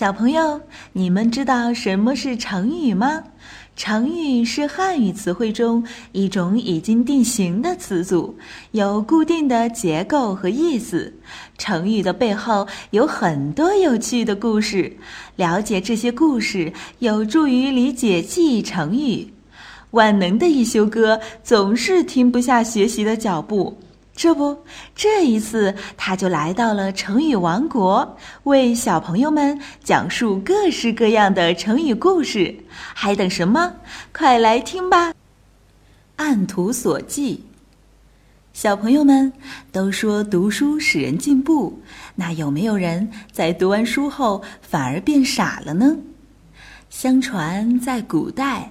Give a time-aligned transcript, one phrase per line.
[0.00, 0.62] 小朋友，
[0.94, 3.22] 你们知道什么是成语吗？
[3.76, 8.34] 成语是汉语词汇中一种已经定型的词组，
[8.70, 11.12] 有固定的结构和意思。
[11.58, 14.90] 成语的背后有很多有趣的故事，
[15.36, 19.30] 了解这些故事有助于理解记忆成语。
[19.90, 23.76] 万能的一休哥总是停不下学习的脚步。
[24.20, 24.54] 这不，
[24.94, 32.54] 这一次他就来到了成语王国，为小朋友们讲述各式各样的成语故事。
[32.68, 33.76] 还等什么？
[34.12, 35.14] 快来听吧！
[36.16, 37.40] 按图索骥。
[38.52, 39.32] 小朋友们
[39.72, 41.80] 都说读书使人进步，
[42.14, 45.96] 那有没有人在读完书后反而变傻了呢？
[46.90, 48.70] 相传在古代，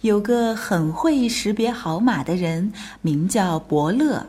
[0.00, 4.26] 有个很会识别好马的人，名叫伯乐。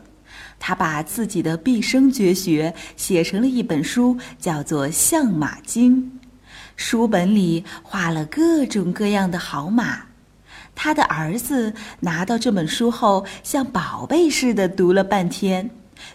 [0.58, 6.02] 他把自己的毕生绝学写成了一本书，叫做《相马经》。
[6.76, 10.02] 书本里画了各种各样的好马。
[10.74, 15.70] 他的儿子拿到这本书后，像宝贝似的读了半天，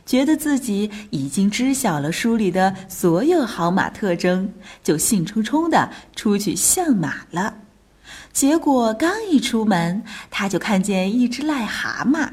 [0.06, 4.52] 觉得自己已经知晓了书里的所有好马特征，
[4.84, 7.58] 就兴冲冲的出去相马了。
[8.34, 12.30] 结果刚一出门，他就看见一只癞蛤蟆。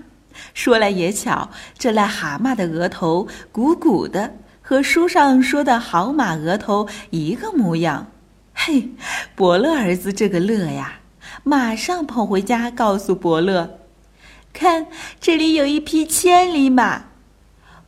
[0.54, 8.08] 说来也巧，这癞蛤蟆的额头鼓鼓的，和书上说的好马额头一个模样。
[8.54, 8.90] 嘿，
[9.34, 11.00] 伯乐儿子这个乐呀，
[11.42, 13.78] 马上跑回家告诉伯乐
[14.52, 14.86] ：“看，
[15.18, 17.04] 这里有一匹千里马。”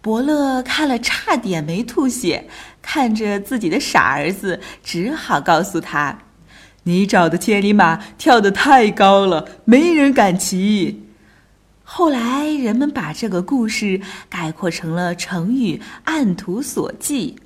[0.01, 2.47] 伯乐看了差点没吐血，
[2.83, 6.19] 看着自己的傻儿子，只好告诉他
[6.85, 11.03] ：“你找的千里马跳得太高了，没人敢骑。”
[11.87, 17.37] 后来，人们把这个故事概括成了成语“按图索骥”，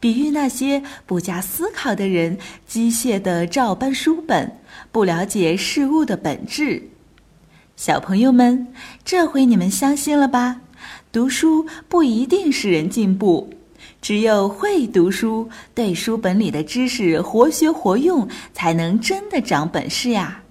[0.00, 4.58] 比喻那些不加思考的人机械的照搬书本，
[4.90, 6.88] 不了解事物的本质。
[7.76, 8.66] 小朋友们，
[9.04, 10.62] 这回你们相信了吧？
[11.12, 13.52] 读书不一定使人进步，
[14.00, 20.42] 只有会读书，对书本里的知识活学活用，才能真的长本事呀。